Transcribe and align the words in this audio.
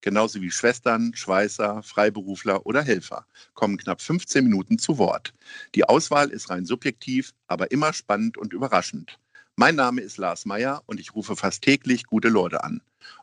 genauso 0.00 0.40
wie 0.40 0.50
Schwestern, 0.50 1.14
Schweißer, 1.14 1.82
Freiberufler 1.82 2.66
oder 2.66 2.82
Helfer, 2.82 3.26
kommen 3.54 3.76
knapp 3.76 4.00
15 4.00 4.44
Minuten 4.44 4.78
zu 4.78 4.98
Wort. 4.98 5.34
Die 5.74 5.84
Auswahl 5.84 6.30
ist 6.30 6.50
rein 6.50 6.64
subjektiv, 6.64 7.32
aber 7.46 7.70
immer 7.70 7.92
spannend 7.92 8.38
und 8.38 8.52
überraschend. 8.52 9.18
Mein 9.56 9.74
Name 9.74 10.00
ist 10.00 10.18
Lars 10.18 10.46
Meyer 10.46 10.82
und 10.86 11.00
ich 11.00 11.14
rufe 11.14 11.34
fast 11.34 11.62
täglich 11.62 12.04
gute 12.04 12.28
Leute 12.28 12.62
an. 12.62 12.80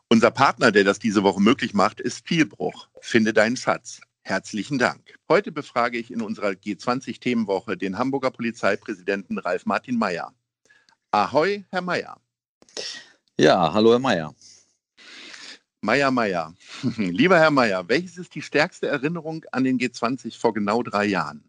Unser 0.08 0.30
Partner, 0.30 0.70
der 0.70 0.84
das 0.84 0.98
diese 0.98 1.22
Woche 1.22 1.40
möglich 1.40 1.72
macht, 1.72 2.00
ist 2.00 2.28
Vielbruch. 2.28 2.88
Finde 3.00 3.32
deinen 3.32 3.56
Schatz. 3.56 4.00
Herzlichen 4.22 4.78
Dank. 4.78 5.14
Heute 5.28 5.52
befrage 5.52 5.98
ich 5.98 6.10
in 6.10 6.20
unserer 6.20 6.50
G20-Themenwoche 6.50 7.76
den 7.76 7.96
Hamburger 7.96 8.30
Polizeipräsidenten 8.30 9.38
Ralf 9.38 9.66
Martin 9.66 9.96
Meyer. 9.96 10.34
Ahoi, 11.10 11.64
Herr 11.70 11.80
Meyer. 11.80 12.20
Ja, 13.38 13.72
hallo, 13.72 13.92
Herr 13.92 13.98
Meyer. 13.98 14.34
Meyer, 15.86 16.10
Meyer. 16.10 16.52
Lieber 16.96 17.38
Herr 17.38 17.52
Meyer, 17.52 17.88
welches 17.88 18.18
ist 18.18 18.34
die 18.34 18.42
stärkste 18.42 18.88
Erinnerung 18.88 19.44
an 19.52 19.62
den 19.62 19.78
G20 19.78 20.36
vor 20.36 20.52
genau 20.52 20.82
drei 20.82 21.04
Jahren? 21.04 21.48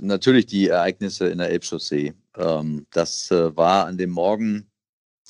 Natürlich 0.00 0.46
die 0.46 0.68
Ereignisse 0.68 1.26
in 1.26 1.38
der 1.38 1.50
Elbchaussee. 1.50 2.14
Ähm, 2.36 2.86
das 2.92 3.28
äh, 3.32 3.56
war 3.56 3.86
an 3.86 3.98
dem 3.98 4.10
Morgen 4.10 4.70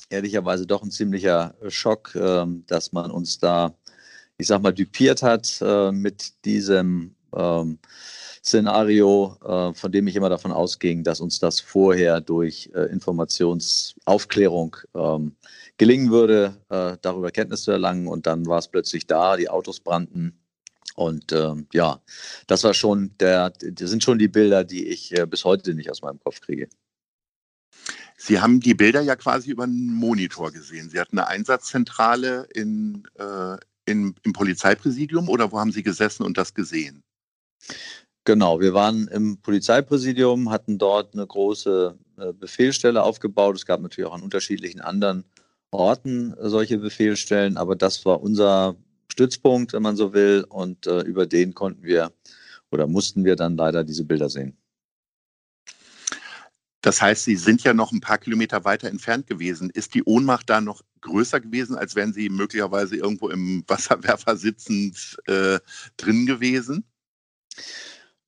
ehrlicherweise 0.09 0.67
doch 0.67 0.83
ein 0.83 0.91
ziemlicher 0.91 1.55
Schock, 1.67 2.13
ähm, 2.13 2.63
dass 2.67 2.91
man 2.91 3.09
uns 3.09 3.39
da 3.39 3.75
ich 4.37 4.45
sag 4.45 4.61
mal, 4.61 4.73
dupiert 4.73 5.23
hat 5.23 5.59
äh, 5.61 5.91
mit 5.91 6.45
diesem 6.45 7.15
ähm, 7.35 7.79
Szenario, 8.43 9.35
äh, 9.43 9.73
von 9.73 9.91
dem 9.91 10.05
ich 10.07 10.15
immer 10.15 10.29
davon 10.29 10.51
ausging, 10.51 11.03
dass 11.03 11.21
uns 11.21 11.39
das 11.39 11.59
vorher 11.59 12.21
durch 12.21 12.69
Informationsaufklärung 12.91 14.75
gelingen 15.77 16.11
würde, 16.11 16.61
äh, 16.69 16.97
darüber 17.01 17.31
Kenntnis 17.31 17.63
zu 17.63 17.71
erlangen. 17.71 18.07
Und 18.07 18.27
dann 18.27 18.45
war 18.45 18.59
es 18.59 18.67
plötzlich 18.67 19.07
da, 19.07 19.37
die 19.37 19.49
Autos 19.49 19.79
brannten. 19.79 20.39
Und 20.95 21.33
ähm, 21.33 21.67
ja, 21.73 22.01
das 22.47 22.63
war 22.63 22.73
schon 22.73 23.17
der, 23.19 23.49
das 23.49 23.89
sind 23.89 24.03
schon 24.03 24.17
die 24.17 24.29
Bilder, 24.29 24.63
die 24.63 24.87
ich 24.87 25.17
äh, 25.17 25.25
bis 25.25 25.43
heute 25.43 25.75
nicht 25.75 25.91
aus 25.91 26.01
meinem 26.01 26.19
Kopf 26.19 26.39
kriege. 26.39 26.69
Sie 28.17 28.39
haben 28.39 28.61
die 28.61 28.73
Bilder 28.73 29.01
ja 29.01 29.17
quasi 29.17 29.51
über 29.51 29.63
einen 29.63 29.93
Monitor 29.93 30.51
gesehen. 30.51 30.89
Sie 30.89 30.99
hatten 30.99 31.19
eine 31.19 31.27
Einsatzzentrale 31.27 32.47
in, 32.53 33.03
äh, 33.15 33.57
in, 33.85 34.15
im 34.23 34.33
Polizeipräsidium 34.33 35.27
oder 35.27 35.51
wo 35.51 35.59
haben 35.59 35.73
Sie 35.73 35.83
gesessen 35.83 36.23
und 36.23 36.37
das 36.37 36.53
gesehen? 36.53 37.03
Genau, 38.23 38.59
wir 38.59 38.73
waren 38.73 39.07
im 39.09 39.41
Polizeipräsidium, 39.41 40.49
hatten 40.49 40.77
dort 40.77 41.13
eine 41.13 41.27
große 41.27 41.97
äh, 42.17 42.33
Befehlsstelle 42.33 43.03
aufgebaut. 43.03 43.57
Es 43.57 43.65
gab 43.65 43.81
natürlich 43.81 44.09
auch 44.09 44.15
an 44.15 44.23
unterschiedlichen 44.23 44.81
anderen 44.81 45.25
Orten 45.71 46.35
solche 46.39 46.77
Befehlsstellen, 46.77 47.57
aber 47.57 47.75
das 47.75 48.05
war 48.05 48.21
unser 48.21 48.75
Stützpunkt, 49.11 49.73
wenn 49.73 49.83
man 49.83 49.95
so 49.95 50.13
will, 50.13 50.45
und 50.49 50.87
äh, 50.87 51.01
über 51.01 51.25
den 51.25 51.53
konnten 51.53 51.83
wir 51.83 52.11
oder 52.71 52.87
mussten 52.87 53.23
wir 53.25 53.35
dann 53.35 53.57
leider 53.57 53.83
diese 53.83 54.03
Bilder 54.03 54.29
sehen. 54.29 54.57
Das 56.81 57.01
heißt, 57.01 57.23
Sie 57.23 57.35
sind 57.35 57.63
ja 57.63 57.73
noch 57.73 57.91
ein 57.91 57.99
paar 57.99 58.19
Kilometer 58.19 58.63
weiter 58.63 58.89
entfernt 58.89 59.25
gewesen. 59.25 59.71
Ist 59.71 59.95
die 59.95 60.03
Ohnmacht 60.03 60.49
da 60.51 60.61
noch 60.61 60.83
größer 61.01 61.39
gewesen, 61.39 61.75
als 61.75 61.95
wären 61.95 62.13
Sie 62.13 62.29
möglicherweise 62.29 62.95
irgendwo 62.95 63.29
im 63.29 63.63
Wasserwerfer 63.67 64.37
sitzend 64.37 65.17
äh, 65.25 65.59
drin 65.97 66.27
gewesen? 66.27 66.85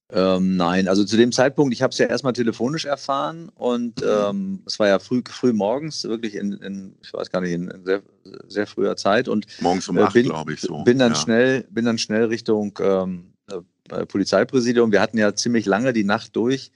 Ähm, 0.09 0.55
nein, 0.55 0.87
also 0.87 1.03
zu 1.03 1.17
dem 1.17 1.33
Zeitpunkt, 1.33 1.73
ich 1.73 1.81
habe 1.81 1.91
es 1.91 1.97
ja 1.97 2.05
erstmal 2.05 2.31
telefonisch 2.31 2.85
erfahren 2.85 3.49
und 3.55 4.01
ähm, 4.01 4.61
es 4.65 4.79
war 4.79 4.87
ja 4.87 4.99
früh, 4.99 5.21
früh 5.29 5.51
morgens, 5.51 6.05
wirklich 6.05 6.35
in, 6.35 6.53
in, 6.53 6.95
ich 7.01 7.13
weiß 7.13 7.29
gar 7.29 7.41
nicht, 7.41 7.51
in, 7.51 7.69
in 7.69 7.83
sehr, 7.83 8.01
sehr 8.47 8.67
früher 8.67 8.95
Zeit. 8.95 9.27
Und 9.27 9.47
morgens 9.59 9.89
um 9.89 9.97
äh, 9.97 10.03
acht, 10.03 10.13
glaube 10.13 10.53
ich 10.53 10.61
so. 10.61 10.83
Bin 10.83 10.97
dann 10.97 11.11
ja. 11.11 11.17
schnell, 11.17 11.65
bin 11.71 11.83
dann 11.83 11.97
schnell 11.97 12.25
Richtung 12.25 12.79
ähm, 12.81 13.33
äh, 13.51 14.05
Polizeipräsidium. 14.05 14.93
Wir 14.93 15.01
hatten 15.01 15.17
ja 15.17 15.35
ziemlich 15.35 15.65
lange 15.65 15.91
die 15.91 16.05
Nacht 16.05 16.35
durch 16.37 16.71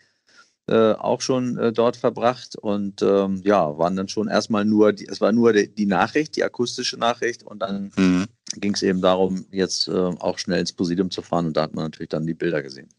äh, 0.68 0.94
auch 0.94 1.22
schon 1.22 1.58
äh, 1.58 1.74
dort 1.74 1.98
verbracht 1.98 2.56
und 2.56 3.02
ähm, 3.02 3.42
ja, 3.44 3.78
waren 3.78 3.96
dann 3.96 4.08
schon 4.08 4.28
erstmal 4.28 4.64
nur, 4.64 4.94
die, 4.94 5.08
es 5.08 5.20
war 5.20 5.32
nur 5.32 5.54
die, 5.54 5.68
die, 5.68 5.86
Nachricht, 5.86 6.36
die 6.36 6.44
akustische 6.44 6.98
Nachricht 6.98 7.44
und 7.44 7.62
dann 7.62 7.92
mhm. 7.98 8.26
ging 8.56 8.74
es 8.74 8.84
eben 8.84 9.02
darum, 9.02 9.46
jetzt 9.52 9.88
äh, 9.88 9.92
auch 9.92 10.38
schnell 10.38 10.60
ins 10.60 10.74
Präsidium 10.74 11.12
zu 11.12 11.22
fahren 11.22 11.48
und 11.48 11.58
da 11.58 11.64
hat 11.64 11.74
man 11.74 11.86
natürlich 11.86 12.10
dann 12.10 12.26
die 12.26 12.34
Bilder 12.34 12.62
gesehen. 12.62 12.90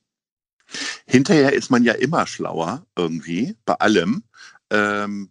Hinterher 1.06 1.52
ist 1.52 1.70
man 1.70 1.84
ja 1.84 1.92
immer 1.92 2.26
schlauer 2.26 2.86
irgendwie 2.96 3.56
bei 3.64 3.74
allem. 3.74 4.24
Ähm, 4.70 5.30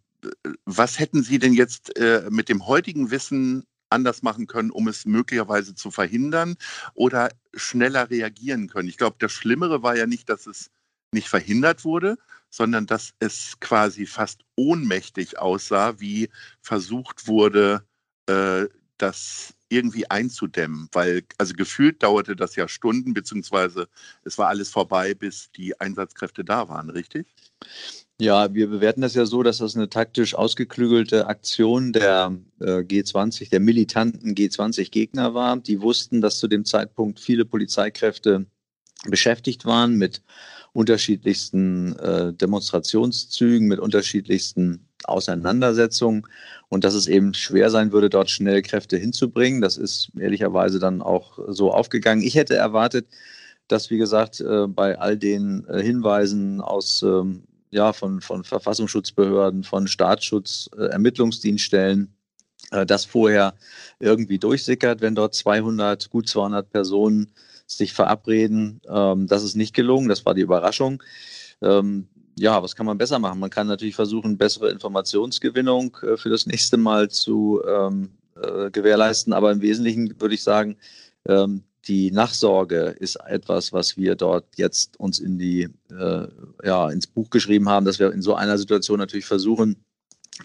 was 0.66 1.00
hätten 1.00 1.24
Sie 1.24 1.40
denn 1.40 1.54
jetzt 1.54 1.98
äh, 1.98 2.28
mit 2.30 2.50
dem 2.50 2.68
heutigen 2.68 3.12
Wissen 3.12 3.66
anders 3.90 4.22
machen 4.22 4.48
können, 4.48 4.72
um 4.72 4.88
es 4.88 5.06
möglicherweise 5.06 5.76
zu 5.76 5.92
verhindern 5.92 6.56
oder 6.94 7.30
schneller 7.54 8.10
reagieren 8.10 8.68
können? 8.68 8.88
Ich 8.88 8.98
glaube, 8.98 9.18
das 9.20 9.32
Schlimmere 9.32 9.84
war 9.84 9.98
ja 9.98 10.06
nicht, 10.06 10.30
dass 10.30 10.48
es 10.48 10.70
nicht 11.14 11.28
verhindert 11.28 11.84
wurde, 11.84 12.18
sondern 12.50 12.86
dass 12.86 13.14
es 13.20 13.60
quasi 13.60 14.06
fast 14.06 14.42
ohnmächtig 14.56 15.40
aussah, 15.40 16.00
wie 16.00 16.30
versucht 16.62 17.28
wurde, 17.28 17.86
äh, 18.28 18.68
das 18.98 19.56
irgendwie 19.72 20.10
einzudämmen, 20.10 20.90
weil 20.92 21.24
also 21.38 21.54
gefühlt 21.54 22.04
dauerte 22.04 22.36
das 22.36 22.56
ja 22.56 22.68
Stunden, 22.68 23.14
beziehungsweise 23.14 23.88
es 24.24 24.38
war 24.38 24.48
alles 24.48 24.70
vorbei, 24.70 25.14
bis 25.14 25.52
die 25.52 25.80
Einsatzkräfte 25.80 26.44
da 26.44 26.70
waren, 26.70 26.90
richtig? 26.90 27.28
Ja, 28.20 28.54
wir 28.54 28.68
bewerten 28.68 29.02
das 29.02 29.16
ja 29.16 29.26
so, 29.26 29.42
dass 29.42 29.58
das 29.58 29.76
eine 29.76 29.90
taktisch 29.90 30.36
ausgeklügelte 30.36 31.26
Aktion 31.26 31.92
der 31.92 32.38
äh, 32.60 32.82
G20, 32.82 33.50
der 33.50 33.60
militanten 33.60 34.36
G20-Gegner 34.36 35.34
war. 35.34 35.58
Die 35.58 35.82
wussten, 35.82 36.22
dass 36.22 36.38
zu 36.38 36.48
dem 36.48 36.64
Zeitpunkt 36.64 37.20
viele 37.20 37.46
Polizeikräfte 37.46 38.46
beschäftigt 39.08 39.66
waren 39.66 39.96
mit 39.96 40.22
unterschiedlichsten 40.74 41.96
äh, 41.98 42.32
Demonstrationszügen, 42.34 43.68
mit 43.68 43.80
unterschiedlichsten 43.80 44.88
Auseinandersetzungen 45.06 46.28
und 46.70 46.84
dass 46.84 46.94
es 46.94 47.08
eben 47.08 47.34
schwer 47.34 47.70
sein 47.70 47.92
würde, 47.92 48.10
dort 48.10 48.30
schnell 48.30 48.62
Kräfte 48.62 48.98
hinzubringen. 48.98 49.62
Das 49.62 49.78
ist 49.78 50.12
ehrlicherweise 50.18 50.80
dann 50.80 51.02
auch 51.02 51.40
so 51.48 51.72
aufgegangen. 51.74 52.24
Ich 52.24 52.36
hätte 52.36 52.56
erwartet, 52.56 53.08
dass, 53.68 53.90
wie 53.90 53.98
gesagt, 53.98 54.42
äh, 54.42 54.68
bei 54.68 54.98
all 54.98 55.18
den 55.18 55.66
äh, 55.68 55.82
Hinweisen 55.82 56.62
aus 56.62 57.04
ähm, 57.04 57.44
ja, 57.70 57.94
von, 57.94 58.22
von 58.22 58.44
Verfassungsschutzbehörden, 58.44 59.64
von 59.64 59.88
Staatsschutz, 59.88 60.70
äh, 60.78 60.86
Ermittlungsdienststellen, 60.88 62.14
das 62.88 63.04
vorher 63.04 63.56
irgendwie 64.00 64.38
durchsickert, 64.38 65.02
wenn 65.02 65.16
dort 65.16 65.34
200, 65.34 66.10
gut 66.10 66.30
200 66.30 66.70
Personen 66.70 67.32
sich 67.66 67.92
verabreden. 67.92 68.82
Ähm, 68.88 69.28
das 69.28 69.44
ist 69.44 69.56
nicht 69.56 69.74
gelungen, 69.74 70.08
das 70.08 70.26
war 70.26 70.34
die 70.34 70.42
Überraschung. 70.42 71.04
Ja, 72.42 72.64
was 72.64 72.76
kann 72.76 72.88
man 72.88 72.98
besser 72.98 73.20
machen? 73.20 73.40
Man 73.40 73.52
kann 73.52 73.68
natürlich 73.68 73.94
versuchen, 73.94 74.36
bessere 74.36 74.72
Informationsgewinnung 74.72 75.96
äh, 76.02 76.18
für 76.18 76.30
das 76.30 76.48
nächste 76.48 76.76
Mal 76.76 77.08
zu 77.08 77.62
ähm, 77.64 78.10
äh, 78.36 78.72
gewährleisten, 78.72 79.32
aber 79.32 79.52
im 79.52 79.62
Wesentlichen 79.62 80.20
würde 80.20 80.34
ich 80.34 80.42
sagen, 80.42 80.76
ähm, 81.28 81.62
die 81.86 82.10
Nachsorge 82.10 82.96
ist 83.00 83.18
etwas, 83.28 83.74
was 83.74 83.96
wir 83.96 84.16
dort 84.16 84.46
jetzt 84.56 85.00
uns 85.00 85.20
in 85.20 85.38
die, 85.38 85.70
äh, 85.92 86.28
ja, 86.64 86.90
ins 86.90 87.06
Buch 87.06 87.30
geschrieben 87.30 87.70
haben, 87.70 87.86
dass 87.86 88.00
wir 88.00 88.12
in 88.12 88.24
so 88.24 88.34
einer 88.34 88.58
Situation 88.58 88.98
natürlich 88.98 89.28
versuchen, 89.28 89.76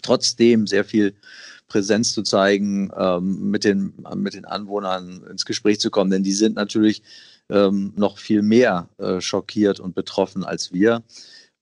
trotzdem 0.03 0.67
sehr 0.67 0.85
viel 0.85 1.15
Präsenz 1.67 2.13
zu 2.13 2.21
zeigen, 2.21 2.91
ähm, 2.95 3.49
mit, 3.49 3.63
den, 3.63 3.93
mit 4.13 4.35
den 4.35 4.45
Anwohnern 4.45 5.23
ins 5.31 5.45
Gespräch 5.45 5.79
zu 5.79 5.89
kommen, 5.89 6.11
denn 6.11 6.21
die 6.21 6.33
sind 6.33 6.55
natürlich 6.55 7.01
ähm, 7.49 7.93
noch 7.95 8.19
viel 8.19 8.43
mehr 8.43 8.87
äh, 8.99 9.19
schockiert 9.19 9.79
und 9.79 9.95
betroffen 9.95 10.43
als 10.43 10.71
wir. 10.71 11.01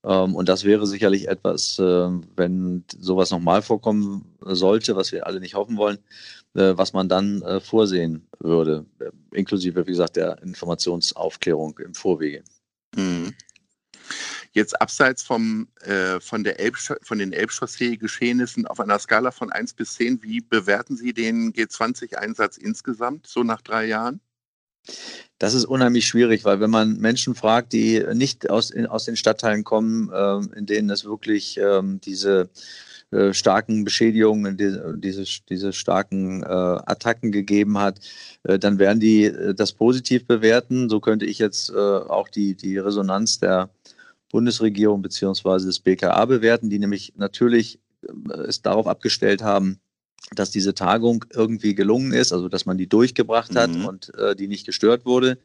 Ähm, 0.06 0.36
und 0.36 0.48
das 0.48 0.64
wäre 0.64 0.86
sicherlich 0.86 1.28
etwas, 1.28 1.78
äh, 1.78 2.08
wenn 2.36 2.84
sowas 2.96 3.32
nochmal 3.32 3.60
vorkommen 3.60 4.24
sollte, 4.40 4.94
was 4.94 5.10
wir 5.10 5.26
alle 5.26 5.40
nicht 5.40 5.54
hoffen 5.54 5.76
wollen, 5.76 5.98
äh, 6.54 6.74
was 6.76 6.92
man 6.92 7.08
dann 7.08 7.42
äh, 7.42 7.60
vorsehen 7.60 8.26
würde, 8.38 8.86
äh, 9.00 9.10
inklusive, 9.32 9.84
wie 9.86 9.90
gesagt, 9.90 10.16
der 10.16 10.40
Informationsaufklärung 10.42 11.78
im 11.80 11.94
Vorwege. 11.94 12.44
Mhm. 12.94 13.34
Jetzt 14.52 14.80
abseits 14.80 15.22
vom, 15.24 15.68
äh, 15.80 16.20
von, 16.20 16.44
der 16.44 16.56
von 17.02 17.18
den 17.18 17.32
Elbchaussee-Geschehnissen 17.32 18.66
auf 18.66 18.80
einer 18.80 18.98
Skala 18.98 19.32
von 19.32 19.52
1 19.52 19.74
bis 19.74 19.94
10, 19.94 20.22
wie 20.22 20.40
bewerten 20.40 20.96
Sie 20.96 21.12
den 21.12 21.52
G20-Einsatz 21.52 22.56
insgesamt, 22.56 23.26
so 23.26 23.42
nach 23.42 23.60
drei 23.60 23.86
Jahren? 23.86 24.20
Das 25.38 25.52
ist 25.52 25.66
unheimlich 25.66 26.06
schwierig, 26.06 26.44
weil 26.44 26.60
wenn 26.60 26.70
man 26.70 26.98
Menschen 26.98 27.34
fragt, 27.34 27.72
die 27.72 28.02
nicht 28.14 28.48
aus, 28.48 28.70
in, 28.70 28.86
aus 28.86 29.04
den 29.04 29.16
Stadtteilen 29.16 29.64
kommen, 29.64 30.10
äh, 30.10 30.58
in 30.58 30.66
denen 30.66 30.88
es 30.90 31.04
wirklich 31.04 31.58
ähm, 31.58 32.00
diese 32.00 32.48
äh, 33.12 33.32
starken 33.32 33.84
Beschädigungen, 33.84 34.56
diese, 34.56 34.94
diese, 34.98 35.24
diese 35.48 35.72
starken 35.72 36.42
äh, 36.42 36.46
Attacken 36.46 37.30
gegeben 37.30 37.78
hat, 37.78 38.00
äh, 38.42 38.58
dann 38.58 38.78
werden 38.78 38.98
die 38.98 39.24
äh, 39.24 39.54
das 39.54 39.72
positiv 39.72 40.26
bewerten. 40.26 40.88
So 40.88 41.00
könnte 41.00 41.24
ich 41.24 41.38
jetzt 41.38 41.70
äh, 41.70 41.74
auch 41.74 42.28
die, 42.28 42.56
die 42.56 42.78
Resonanz 42.78 43.38
der 43.38 43.70
Bundesregierung 44.32 45.02
beziehungsweise 45.02 45.66
des 45.66 45.78
BKA 45.78 46.24
bewerten, 46.24 46.68
die 46.68 46.80
nämlich 46.80 47.12
natürlich 47.16 47.78
es 48.46 48.62
darauf 48.62 48.86
abgestellt 48.86 49.42
haben, 49.42 49.80
dass 50.34 50.50
diese 50.50 50.74
Tagung 50.74 51.24
irgendwie 51.32 51.74
gelungen 51.74 52.12
ist, 52.12 52.32
also 52.32 52.48
dass 52.48 52.66
man 52.66 52.78
die 52.78 52.88
durchgebracht 52.88 53.54
hat 53.54 53.70
mhm. 53.70 53.86
und 53.86 54.14
äh, 54.16 54.34
die 54.34 54.48
nicht 54.48 54.66
gestört 54.66 55.04
wurde. 55.04 55.38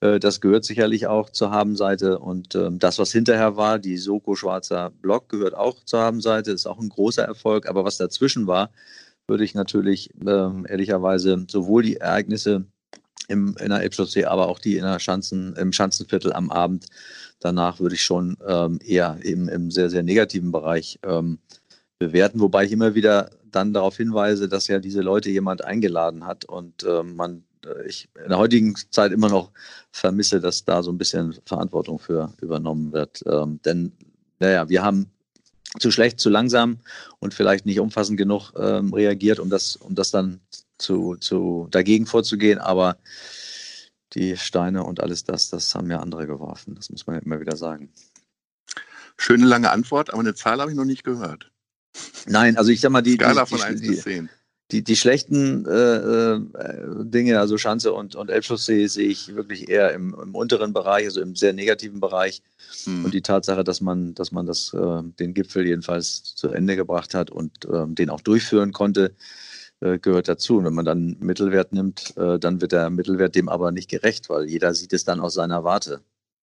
Äh, 0.00 0.18
das 0.18 0.40
gehört 0.40 0.64
sicherlich 0.64 1.06
auch 1.06 1.30
zur 1.30 1.50
Habenseite. 1.50 2.18
Und 2.18 2.54
ähm, 2.54 2.78
das, 2.78 2.98
was 2.98 3.12
hinterher 3.12 3.56
war, 3.56 3.78
die 3.78 3.98
Soko 3.98 4.34
Schwarzer 4.34 4.90
Block, 4.90 5.28
gehört 5.28 5.54
auch 5.54 5.84
zur 5.84 6.00
Habenseite, 6.00 6.52
ist 6.52 6.66
auch 6.66 6.78
ein 6.78 6.88
großer 6.88 7.24
Erfolg. 7.24 7.68
Aber 7.68 7.84
was 7.84 7.98
dazwischen 7.98 8.46
war, 8.46 8.70
würde 9.28 9.44
ich 9.44 9.54
natürlich 9.54 10.10
ähm, 10.26 10.66
ehrlicherweise 10.68 11.44
sowohl 11.48 11.82
die 11.82 11.96
Ereignisse 11.96 12.64
im, 13.28 13.56
in 13.58 13.70
der 13.70 13.82
Elbschlosssee, 13.82 14.24
aber 14.24 14.48
auch 14.48 14.60
die 14.60 14.76
in 14.76 14.84
der 14.84 15.00
Schanzen, 15.00 15.54
im 15.56 15.72
Schanzenviertel 15.72 16.32
am 16.32 16.50
Abend 16.50 16.86
danach 17.40 17.80
würde 17.80 17.94
ich 17.94 18.02
schon 18.02 18.36
ähm, 18.46 18.78
eher 18.84 19.18
eben 19.22 19.48
im 19.48 19.70
sehr, 19.70 19.90
sehr 19.90 20.02
negativen 20.02 20.52
Bereich 20.52 20.98
ähm, 21.02 21.38
bewerten, 21.98 22.40
wobei 22.40 22.64
ich 22.64 22.72
immer 22.72 22.94
wieder 22.94 23.30
dann 23.50 23.72
darauf 23.72 23.96
hinweise, 23.96 24.48
dass 24.48 24.68
ja 24.68 24.78
diese 24.78 25.00
Leute 25.00 25.30
jemand 25.30 25.64
eingeladen 25.64 26.26
hat 26.26 26.44
und 26.44 26.82
äh, 26.84 27.02
man 27.02 27.44
äh, 27.64 27.86
ich 27.86 28.08
in 28.22 28.28
der 28.28 28.38
heutigen 28.38 28.74
Zeit 28.90 29.12
immer 29.12 29.28
noch 29.28 29.50
vermisse, 29.90 30.40
dass 30.40 30.64
da 30.64 30.82
so 30.82 30.90
ein 30.90 30.98
bisschen 30.98 31.36
Verantwortung 31.44 31.98
für 31.98 32.32
übernommen 32.40 32.92
wird. 32.92 33.22
Ähm, 33.26 33.60
denn 33.64 33.92
naja, 34.38 34.68
wir 34.68 34.82
haben 34.82 35.10
zu 35.78 35.90
schlecht, 35.90 36.20
zu 36.20 36.30
langsam 36.30 36.78
und 37.18 37.34
vielleicht 37.34 37.66
nicht 37.66 37.80
umfassend 37.80 38.18
genug 38.18 38.52
ähm, 38.56 38.92
reagiert, 38.92 39.40
um 39.40 39.50
das, 39.50 39.76
um 39.76 39.94
das 39.94 40.10
dann 40.10 40.40
zu, 40.78 41.16
zu 41.16 41.68
dagegen 41.70 42.06
vorzugehen. 42.06 42.58
Aber 42.58 42.96
die 44.12 44.36
Steine 44.36 44.84
und 44.84 45.00
alles 45.00 45.24
das, 45.24 45.50
das 45.50 45.74
haben 45.74 45.90
ja 45.90 46.00
andere 46.00 46.26
geworfen. 46.26 46.74
Das 46.74 46.90
muss 46.90 47.06
man 47.06 47.16
ja 47.16 47.22
immer 47.22 47.40
wieder 47.40 47.56
sagen. 47.56 47.92
Schöne 49.18 49.46
lange 49.46 49.70
Antwort, 49.70 50.10
aber 50.10 50.20
eine 50.20 50.34
Zahl 50.34 50.60
habe 50.60 50.70
ich 50.70 50.76
noch 50.76 50.84
nicht 50.84 51.04
gehört. 51.04 51.50
Nein, 52.26 52.56
also 52.56 52.70
ich 52.70 52.80
sag 52.80 52.90
mal, 52.90 53.02
die, 53.02 53.14
Skala 53.14 53.44
die, 53.44 53.48
von 53.48 53.62
1 53.62 53.80
die, 53.80 53.88
bis 53.88 54.02
10. 54.02 54.28
Die, 54.72 54.82
die 54.82 54.96
schlechten 54.96 55.64
äh, 55.64 56.34
äh, 56.34 56.40
Dinge, 57.04 57.38
also 57.38 57.56
Schanze 57.56 57.92
und, 57.92 58.16
und 58.16 58.30
Elbschlusssee, 58.30 58.88
sehe 58.88 59.06
ich 59.06 59.36
wirklich 59.36 59.68
eher 59.68 59.92
im, 59.92 60.12
im, 60.20 60.34
unteren 60.34 60.72
Bereich, 60.72 61.04
also 61.04 61.20
im 61.20 61.36
sehr 61.36 61.52
negativen 61.52 62.00
Bereich. 62.00 62.42
Hm. 62.84 63.04
Und 63.04 63.14
die 63.14 63.22
Tatsache, 63.22 63.62
dass 63.62 63.80
man, 63.80 64.14
dass 64.14 64.32
man 64.32 64.44
das, 64.44 64.74
äh, 64.74 65.02
den 65.20 65.34
Gipfel 65.34 65.66
jedenfalls 65.66 66.34
zu 66.34 66.48
Ende 66.48 66.74
gebracht 66.74 67.14
hat 67.14 67.30
und 67.30 67.64
äh, 67.66 67.86
den 67.86 68.10
auch 68.10 68.20
durchführen 68.20 68.72
konnte, 68.72 69.14
äh, 69.80 70.00
gehört 70.00 70.26
dazu. 70.26 70.56
Und 70.56 70.64
wenn 70.64 70.74
man 70.74 70.84
dann 70.84 71.16
Mittelwert 71.20 71.72
nimmt, 71.72 72.16
äh, 72.16 72.40
dann 72.40 72.60
wird 72.60 72.72
der 72.72 72.90
Mittelwert 72.90 73.36
dem 73.36 73.48
aber 73.48 73.70
nicht 73.70 73.88
gerecht, 73.88 74.28
weil 74.30 74.46
jeder 74.46 74.74
sieht 74.74 74.92
es 74.92 75.04
dann 75.04 75.20
aus 75.20 75.34
seiner 75.34 75.62
Warte. 75.62 76.00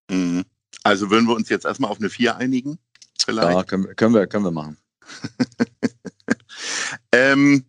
Mhm. 0.10 0.44
Also 0.84 1.10
würden 1.10 1.28
wir 1.28 1.36
uns 1.36 1.50
jetzt 1.50 1.66
erstmal 1.66 1.92
auf 1.92 2.00
eine 2.00 2.10
4 2.10 2.38
einigen? 2.38 2.80
Vielleicht? 3.26 3.58
Ja, 3.58 3.64
können, 3.64 3.96
können, 3.96 4.14
wir, 4.14 4.28
können 4.28 4.46
wir 4.46 4.52
machen. 4.52 4.78
ähm, 7.12 7.66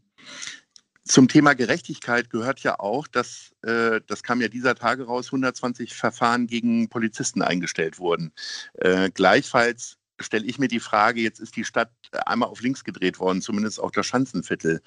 zum 1.05 1.29
Thema 1.29 1.55
Gerechtigkeit 1.55 2.31
gehört 2.31 2.61
ja 2.61 2.81
auch, 2.81 3.07
dass, 3.07 3.53
äh, 3.63 4.01
das 4.07 4.23
kam 4.23 4.41
ja 4.41 4.49
dieser 4.49 4.75
Tage 4.75 5.05
raus, 5.05 5.27
120 5.27 5.95
Verfahren 5.95 6.47
gegen 6.47 6.89
Polizisten 6.89 7.43
eingestellt 7.43 7.99
wurden. 7.99 8.33
Äh, 8.75 9.11
gleichfalls 9.11 9.99
stelle 10.21 10.47
ich 10.47 10.59
mir 10.59 10.69
die 10.69 10.81
Frage, 10.81 11.21
jetzt 11.21 11.41
ist 11.41 11.57
die 11.57 11.65
Stadt 11.65 11.91
einmal 12.27 12.49
auf 12.49 12.61
links 12.61 12.85
gedreht 12.85 13.19
worden, 13.19 13.43
zumindest 13.43 13.81
auch 13.81 13.91
das 13.91 14.07
Schanzenviertel. 14.07 14.81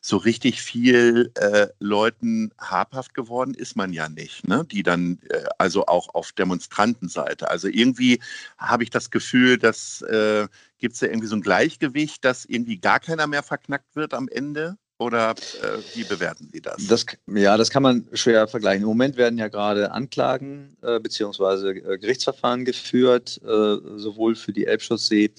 So 0.00 0.16
richtig 0.16 0.62
viel 0.62 1.32
äh, 1.34 1.68
Leuten 1.78 2.52
habhaft 2.58 3.14
geworden 3.14 3.54
ist 3.54 3.76
man 3.76 3.92
ja 3.92 4.08
nicht, 4.08 4.48
ne? 4.48 4.64
die 4.70 4.82
dann, 4.82 5.18
äh, 5.28 5.44
also 5.58 5.86
auch 5.86 6.14
auf 6.14 6.32
Demonstrantenseite. 6.32 7.50
Also 7.50 7.68
irgendwie 7.68 8.20
habe 8.58 8.82
ich 8.82 8.90
das 8.90 9.10
Gefühl, 9.10 9.58
dass 9.58 10.02
äh, 10.02 10.48
gibt 10.78 10.94
es 10.94 11.00
da 11.00 11.06
irgendwie 11.06 11.28
so 11.28 11.36
ein 11.36 11.42
Gleichgewicht, 11.42 12.24
dass 12.24 12.44
irgendwie 12.44 12.78
gar 12.78 13.00
keiner 13.00 13.26
mehr 13.26 13.42
verknackt 13.42 13.94
wird 13.96 14.14
am 14.14 14.28
Ende? 14.28 14.78
Oder 15.00 15.30
äh, 15.30 15.78
wie 15.94 16.04
bewerten 16.04 16.50
Sie 16.52 16.60
das? 16.60 16.86
das? 16.86 17.06
Ja, 17.26 17.56
das 17.56 17.70
kann 17.70 17.82
man 17.82 18.06
schwer 18.12 18.46
vergleichen. 18.46 18.82
Im 18.82 18.88
Moment 18.88 19.16
werden 19.16 19.38
ja 19.38 19.48
gerade 19.48 19.92
Anklagen 19.92 20.76
äh, 20.82 21.00
bzw. 21.00 21.70
Äh, 21.70 21.98
Gerichtsverfahren 21.98 22.66
geführt, 22.66 23.40
äh, 23.42 23.76
sowohl 23.96 24.34
für 24.34 24.52
die 24.52 24.66
Elbchaussee 24.66 25.32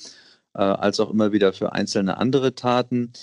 äh, 0.56 0.62
als 0.62 1.00
auch 1.00 1.12
immer 1.12 1.31
wieder 1.31 1.54
für 1.54 1.74
einzelne 1.74 2.18
andere 2.18 2.56
Taten. 2.56 3.13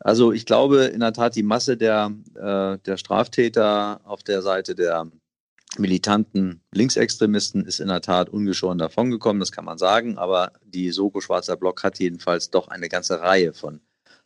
Also 0.00 0.32
ich 0.32 0.46
glaube 0.46 0.86
in 0.86 0.98
der 0.98 1.12
Tat, 1.12 1.36
die 1.36 1.44
Masse 1.44 1.76
der, 1.76 2.10
äh, 2.34 2.76
der 2.84 2.96
Straftäter 2.96 4.00
auf 4.02 4.24
der 4.24 4.42
Seite 4.42 4.74
der 4.74 5.06
militanten 5.78 6.60
Linksextremisten 6.72 7.64
ist 7.64 7.78
in 7.78 7.86
der 7.86 8.00
Tat 8.00 8.30
ungeschoren 8.30 8.78
davongekommen, 8.78 9.38
das 9.38 9.52
kann 9.52 9.64
man 9.64 9.78
sagen. 9.78 10.18
Aber 10.18 10.50
die 10.64 10.90
Soko 10.90 11.20
Schwarzer 11.20 11.56
Block 11.56 11.84
hat 11.84 12.00
jedenfalls 12.00 12.50
doch 12.50 12.66
eine 12.66 12.88
ganze 12.88 13.20
Reihe 13.20 13.52
von 13.52 13.80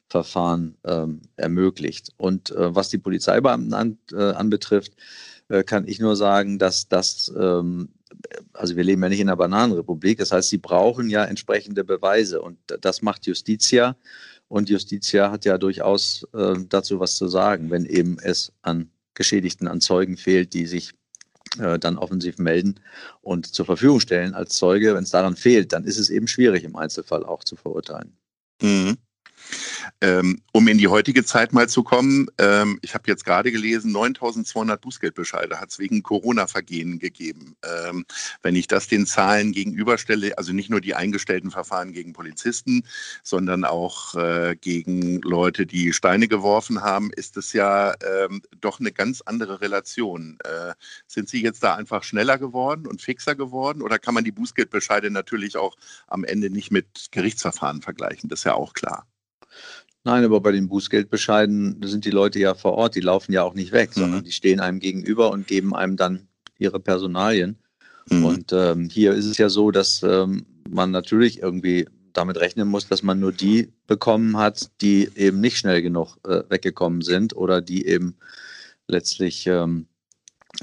Verfahren 0.08 0.76
ähm, 0.84 1.20
ermöglicht. 1.36 2.10
Und 2.16 2.50
äh, 2.50 2.74
was 2.74 2.88
die 2.88 2.98
Polizeibeamten 2.98 3.74
an, 3.74 3.98
äh, 4.12 4.32
anbetrifft, 4.32 4.92
äh, 5.48 5.62
kann 5.62 5.86
ich 5.86 5.98
nur 6.00 6.16
sagen, 6.16 6.58
dass 6.58 6.88
das, 6.88 7.32
ähm, 7.38 7.90
also 8.52 8.76
wir 8.76 8.84
leben 8.84 9.02
ja 9.02 9.08
nicht 9.08 9.20
in 9.20 9.28
einer 9.28 9.36
Bananenrepublik, 9.36 10.18
das 10.18 10.32
heißt, 10.32 10.48
sie 10.48 10.58
brauchen 10.58 11.10
ja 11.10 11.24
entsprechende 11.24 11.84
Beweise 11.84 12.40
und 12.40 12.58
das 12.80 13.02
macht 13.02 13.26
Justitia. 13.26 13.96
Und 14.48 14.70
Justitia 14.70 15.30
hat 15.30 15.44
ja 15.44 15.58
durchaus 15.58 16.26
äh, 16.32 16.54
dazu 16.68 17.00
was 17.00 17.16
zu 17.16 17.28
sagen, 17.28 17.70
wenn 17.70 17.84
eben 17.84 18.18
es 18.18 18.50
an 18.62 18.90
Geschädigten, 19.12 19.68
an 19.68 19.82
Zeugen 19.82 20.16
fehlt, 20.16 20.54
die 20.54 20.64
sich 20.64 20.94
äh, 21.58 21.78
dann 21.78 21.98
offensiv 21.98 22.38
melden 22.38 22.80
und 23.20 23.46
zur 23.46 23.66
Verfügung 23.66 24.00
stellen 24.00 24.34
als 24.34 24.54
Zeuge. 24.54 24.94
Wenn 24.94 25.04
es 25.04 25.10
daran 25.10 25.36
fehlt, 25.36 25.72
dann 25.72 25.84
ist 25.84 25.98
es 25.98 26.08
eben 26.08 26.28
schwierig 26.28 26.64
im 26.64 26.76
Einzelfall 26.76 27.24
auch 27.24 27.44
zu 27.44 27.56
verurteilen. 27.56 28.16
Mhm. 28.62 28.96
Ähm, 30.00 30.40
um 30.52 30.68
in 30.68 30.78
die 30.78 30.86
heutige 30.86 31.24
Zeit 31.24 31.52
mal 31.52 31.68
zu 31.68 31.82
kommen, 31.82 32.28
ähm, 32.38 32.78
ich 32.82 32.94
habe 32.94 33.04
jetzt 33.08 33.24
gerade 33.24 33.50
gelesen, 33.50 33.90
9200 33.90 34.80
Bußgeldbescheide 34.80 35.58
hat 35.58 35.70
es 35.70 35.80
wegen 35.80 36.04
Corona-Vergehen 36.04 37.00
gegeben. 37.00 37.56
Ähm, 37.64 38.04
wenn 38.42 38.54
ich 38.54 38.68
das 38.68 38.86
den 38.86 39.06
Zahlen 39.06 39.50
gegenüberstelle, 39.50 40.38
also 40.38 40.52
nicht 40.52 40.70
nur 40.70 40.80
die 40.80 40.94
eingestellten 40.94 41.50
Verfahren 41.50 41.92
gegen 41.92 42.12
Polizisten, 42.12 42.84
sondern 43.24 43.64
auch 43.64 44.14
äh, 44.14 44.56
gegen 44.60 45.20
Leute, 45.22 45.66
die 45.66 45.92
Steine 45.92 46.28
geworfen 46.28 46.82
haben, 46.82 47.10
ist 47.12 47.36
es 47.36 47.52
ja 47.52 47.94
ähm, 48.04 48.42
doch 48.60 48.78
eine 48.78 48.92
ganz 48.92 49.20
andere 49.22 49.60
Relation. 49.60 50.38
Äh, 50.44 50.74
sind 51.08 51.28
Sie 51.28 51.42
jetzt 51.42 51.64
da 51.64 51.74
einfach 51.74 52.04
schneller 52.04 52.38
geworden 52.38 52.86
und 52.86 53.02
fixer 53.02 53.34
geworden 53.34 53.82
oder 53.82 53.98
kann 53.98 54.14
man 54.14 54.22
die 54.22 54.32
Bußgeldbescheide 54.32 55.10
natürlich 55.10 55.56
auch 55.56 55.76
am 56.06 56.22
Ende 56.22 56.50
nicht 56.50 56.70
mit 56.70 57.08
Gerichtsverfahren 57.10 57.82
vergleichen? 57.82 58.28
Das 58.28 58.40
ist 58.40 58.44
ja 58.44 58.54
auch 58.54 58.74
klar. 58.74 59.04
Nein, 60.04 60.24
aber 60.24 60.40
bei 60.40 60.52
den 60.52 60.68
Bußgeldbescheiden 60.68 61.80
sind 61.84 62.04
die 62.04 62.10
Leute 62.10 62.38
ja 62.38 62.54
vor 62.54 62.72
Ort, 62.74 62.94
die 62.94 63.00
laufen 63.00 63.32
ja 63.32 63.42
auch 63.42 63.54
nicht 63.54 63.72
weg, 63.72 63.90
mhm. 63.96 64.00
sondern 64.00 64.24
die 64.24 64.32
stehen 64.32 64.60
einem 64.60 64.80
gegenüber 64.80 65.30
und 65.30 65.46
geben 65.46 65.74
einem 65.74 65.96
dann 65.96 66.28
ihre 66.58 66.80
Personalien. 66.80 67.58
Mhm. 68.08 68.24
Und 68.24 68.52
ähm, 68.52 68.88
hier 68.88 69.12
ist 69.12 69.26
es 69.26 69.38
ja 69.38 69.48
so, 69.48 69.70
dass 69.70 70.02
ähm, 70.02 70.46
man 70.68 70.90
natürlich 70.90 71.42
irgendwie 71.42 71.86
damit 72.12 72.38
rechnen 72.38 72.68
muss, 72.68 72.88
dass 72.88 73.02
man 73.02 73.20
nur 73.20 73.32
die 73.32 73.72
bekommen 73.86 74.36
hat, 74.36 74.70
die 74.80 75.08
eben 75.14 75.40
nicht 75.40 75.58
schnell 75.58 75.82
genug 75.82 76.16
äh, 76.26 76.42
weggekommen 76.48 77.02
sind 77.02 77.36
oder 77.36 77.60
die 77.60 77.86
eben 77.86 78.16
letztlich, 78.86 79.46
ähm, 79.46 79.86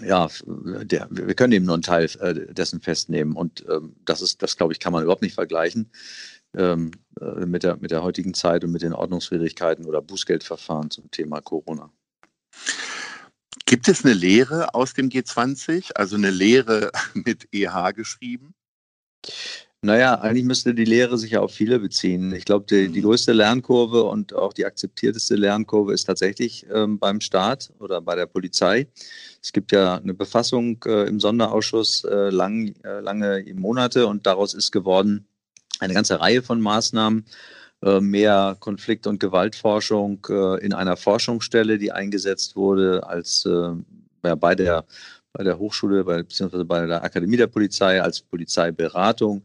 ja, 0.03 0.27
der, 0.45 1.07
wir 1.09 1.35
können 1.35 1.53
eben 1.53 1.65
nur 1.65 1.75
einen 1.75 1.83
Teil 1.83 2.09
äh, 2.19 2.53
dessen 2.53 2.81
festnehmen. 2.81 3.35
Und 3.35 3.63
ähm, 3.69 3.95
das 4.05 4.21
ist, 4.21 4.41
das 4.41 4.57
glaube 4.57 4.73
ich, 4.73 4.79
kann 4.79 4.91
man 4.91 5.03
überhaupt 5.03 5.21
nicht 5.21 5.35
vergleichen 5.35 5.91
ähm, 6.57 6.91
äh, 7.19 7.45
mit, 7.45 7.63
der, 7.63 7.77
mit 7.77 7.91
der 7.91 8.03
heutigen 8.03 8.33
Zeit 8.33 8.63
und 8.63 8.71
mit 8.71 8.81
den 8.81 8.93
Ordnungswidrigkeiten 8.93 9.85
oder 9.85 10.01
Bußgeldverfahren 10.01 10.91
zum 10.91 11.09
Thema 11.11 11.41
Corona. 11.41 11.91
Gibt 13.65 13.87
es 13.87 14.05
eine 14.05 14.13
Lehre 14.13 14.73
aus 14.73 14.93
dem 14.93 15.09
G20, 15.09 15.93
also 15.95 16.15
eine 16.15 16.29
Lehre 16.29 16.91
mit 17.13 17.47
EH 17.51 17.91
geschrieben? 17.93 18.53
Naja, 19.81 20.15
eigentlich 20.15 20.45
müsste 20.45 20.73
die 20.73 20.83
Lehre 20.83 21.15
sich 21.17 21.31
ja 21.31 21.41
auf 21.41 21.53
viele 21.53 21.77
beziehen. 21.77 22.33
Ich 22.33 22.45
glaube, 22.45 22.65
die, 22.67 22.89
die, 22.89 23.01
mhm. 23.01 23.05
größte 23.05 23.33
Lernkurve 23.33 24.03
und 24.03 24.33
auch 24.33 24.51
die 24.51 24.65
akzeptierteste 24.65 25.35
Lernkurve 25.35 25.93
ist 25.93 26.05
tatsächlich 26.05 26.65
ähm, 26.73 26.97
beim 26.97 27.21
Staat 27.21 27.71
oder 27.79 28.01
bei 28.01 28.15
der 28.15 28.25
Polizei. 28.25 28.87
Es 29.43 29.53
gibt 29.53 29.71
ja 29.71 29.97
eine 29.97 30.15
Befassung 30.15 30.83
äh, 30.87 31.07
im 31.07 31.19
Sonderausschuss 31.19 32.03
äh, 32.03 32.31
lang, 32.31 32.73
äh, 32.83 32.99
lange 32.99 33.45
Monate 33.53 34.07
und 34.07 34.25
daraus 34.25 34.55
ist 34.55 34.71
geworden, 34.71 35.27
eine 35.79 35.93
ganze 35.93 36.19
Reihe 36.19 36.41
von 36.41 36.61
Maßnahmen, 36.61 37.25
äh, 37.83 37.99
mehr 37.99 38.57
Konflikt- 38.59 39.07
und 39.07 39.19
Gewaltforschung 39.19 40.25
äh, 40.29 40.63
in 40.65 40.73
einer 40.73 40.97
Forschungsstelle, 40.97 41.77
die 41.77 41.91
eingesetzt 41.91 42.55
wurde, 42.55 43.05
als 43.05 43.45
äh, 43.45 43.71
bei 44.35 44.55
der 44.55 44.85
bei 45.33 45.43
der 45.43 45.59
Hochschule, 45.59 46.05
beziehungsweise 46.05 46.63
bei 46.63 46.85
der 46.85 47.03
Akademie 47.03 47.35
der 47.35 47.47
Polizei 47.47 48.01
als 48.01 48.21
Polizeiberatung, 48.21 49.43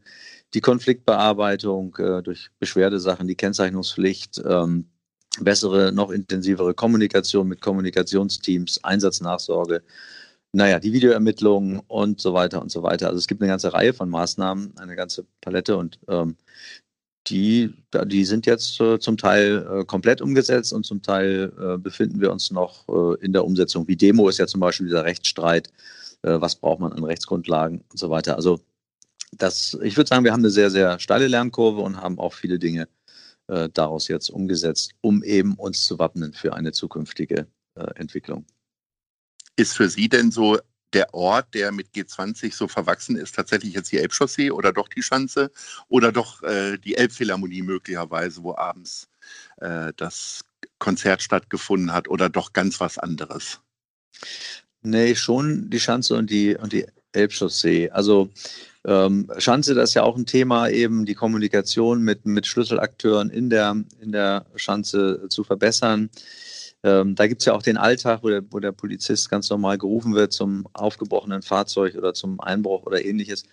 die 0.53 0.61
Konfliktbearbeitung 0.61 1.97
durch 2.23 2.49
Beschwerdesachen, 2.59 3.27
die 3.27 3.35
Kennzeichnungspflicht, 3.35 4.41
ähm, 4.45 4.85
bessere, 5.41 5.91
noch 5.91 6.11
intensivere 6.11 6.73
Kommunikation 6.73 7.47
mit 7.47 7.59
Kommunikationsteams, 7.59 8.83
Einsatznachsorge, 8.83 9.83
naja, 10.53 10.79
die 10.79 10.93
Videoermittlungen 10.93 11.79
und 11.87 12.19
so 12.19 12.33
weiter 12.33 12.61
und 12.61 12.71
so 12.71 12.83
weiter. 12.83 13.07
Also 13.07 13.19
es 13.19 13.27
gibt 13.27 13.41
eine 13.41 13.49
ganze 13.49 13.73
Reihe 13.73 13.93
von 13.93 14.09
Maßnahmen, 14.09 14.77
eine 14.77 14.95
ganze 14.95 15.25
Palette 15.41 15.77
und 15.77 15.99
ähm, 16.09 16.35
die, 17.27 17.73
die 18.05 18.25
sind 18.25 18.45
jetzt 18.45 18.79
äh, 18.81 18.99
zum 18.99 19.17
Teil 19.17 19.65
äh, 19.71 19.85
komplett 19.85 20.21
umgesetzt 20.21 20.73
und 20.73 20.85
zum 20.85 21.01
Teil 21.01 21.53
äh, 21.59 21.77
befinden 21.77 22.19
wir 22.19 22.31
uns 22.31 22.51
noch 22.51 22.87
äh, 22.89 23.23
in 23.23 23.31
der 23.31 23.45
Umsetzung. 23.45 23.87
Wie 23.87 23.95
Demo 23.95 24.27
ist 24.27 24.39
ja 24.39 24.47
zum 24.47 24.59
Beispiel 24.59 24.87
dieser 24.87 25.05
Rechtsstreit, 25.05 25.69
äh, 26.23 26.41
was 26.41 26.55
braucht 26.55 26.79
man 26.79 26.93
an 26.93 27.03
Rechtsgrundlagen 27.03 27.83
und 27.89 27.97
so 27.97 28.09
weiter. 28.09 28.35
Also 28.35 28.59
das, 29.37 29.77
ich 29.83 29.95
würde 29.97 30.09
sagen, 30.09 30.25
wir 30.25 30.33
haben 30.33 30.41
eine 30.41 30.49
sehr, 30.49 30.71
sehr 30.71 30.99
steile 30.99 31.27
Lernkurve 31.27 31.81
und 31.81 31.97
haben 31.97 32.19
auch 32.19 32.33
viele 32.33 32.59
Dinge 32.59 32.89
äh, 33.47 33.69
daraus 33.73 34.07
jetzt 34.07 34.29
umgesetzt, 34.29 34.93
um 35.01 35.23
eben 35.23 35.55
uns 35.55 35.85
zu 35.85 35.99
wappnen 35.99 36.33
für 36.33 36.53
eine 36.53 36.71
zukünftige 36.71 37.47
Entwicklung. 37.95 38.45
Ist 39.55 39.75
für 39.75 39.89
Sie 39.89 40.09
denn 40.09 40.31
so 40.31 40.57
der 40.93 41.13
Ort, 41.13 41.53
der 41.53 41.71
mit 41.71 41.89
G20 41.93 42.53
so 42.53 42.67
verwachsen 42.67 43.15
ist, 43.15 43.35
tatsächlich 43.35 43.73
jetzt 43.73 43.91
die 43.91 43.97
Elbchaussee 43.97 44.51
oder 44.51 44.73
doch 44.73 44.87
die 44.87 45.03
Schanze 45.03 45.51
oder 45.87 46.11
doch 46.11 46.43
äh, 46.43 46.77
die 46.77 46.97
Elbphilharmonie 46.97 47.61
möglicherweise, 47.61 48.43
wo 48.43 48.55
abends 48.55 49.07
äh, 49.57 49.93
das 49.95 50.43
Konzert 50.79 51.21
stattgefunden 51.21 51.93
hat 51.93 52.07
oder 52.09 52.29
doch 52.29 52.53
ganz 52.53 52.79
was 52.79 52.97
anderes? 52.97 53.61
Nee, 54.81 55.15
schon 55.15 55.69
die 55.69 55.79
Schanze 55.79 56.15
und 56.15 56.29
die, 56.29 56.55
und 56.55 56.73
die 56.73 56.85
Elbchaussee. 57.13 57.89
Also 57.91 58.29
ähm, 58.85 59.31
Schanze, 59.37 59.75
das 59.75 59.91
ist 59.91 59.93
ja 59.95 60.03
auch 60.03 60.17
ein 60.17 60.25
Thema, 60.25 60.69
eben 60.69 61.05
die 61.05 61.13
Kommunikation 61.13 62.01
mit, 62.03 62.25
mit 62.25 62.47
Schlüsselakteuren 62.47 63.29
in 63.29 63.49
der, 63.49 63.75
in 63.99 64.11
der 64.11 64.45
Schanze 64.55 65.27
zu 65.29 65.43
verbessern. 65.43 66.09
Ähm, 66.83 67.15
da 67.15 67.27
gibt 67.27 67.41
es 67.41 67.45
ja 67.45 67.53
auch 67.53 67.61
den 67.61 67.77
Alltag, 67.77 68.23
wo 68.23 68.29
der, 68.29 68.43
wo 68.49 68.59
der 68.59 68.71
Polizist 68.71 69.29
ganz 69.29 69.49
normal 69.49 69.77
gerufen 69.77 70.15
wird 70.15 70.33
zum 70.33 70.67
aufgebrochenen 70.73 71.43
Fahrzeug 71.43 71.95
oder 71.95 72.13
zum 72.13 72.39
Einbruch 72.39 72.83
oder 72.85 73.03
ähnliches. 73.05 73.43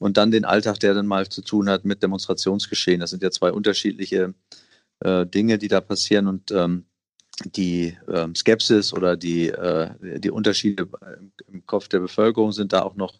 Und 0.00 0.16
dann 0.16 0.30
den 0.30 0.44
Alltag, 0.44 0.80
der 0.80 0.94
dann 0.94 1.06
mal 1.06 1.28
zu 1.28 1.42
tun 1.42 1.68
hat 1.70 1.84
mit 1.84 2.02
Demonstrationsgeschehen. 2.02 3.00
Das 3.00 3.10
sind 3.10 3.22
ja 3.22 3.30
zwei 3.30 3.52
unterschiedliche 3.52 4.34
äh, 5.00 5.26
Dinge, 5.26 5.58
die 5.58 5.68
da 5.68 5.80
passieren. 5.80 6.26
Und 6.26 6.50
ähm, 6.50 6.84
die 7.44 7.96
äh, 8.06 8.28
Skepsis 8.34 8.92
oder 8.92 9.16
die, 9.16 9.48
äh, 9.48 10.20
die 10.20 10.30
Unterschiede 10.30 10.88
im 11.48 11.66
Kopf 11.66 11.88
der 11.88 12.00
Bevölkerung 12.00 12.52
sind 12.52 12.72
da 12.72 12.82
auch 12.82 12.96
noch, 12.96 13.14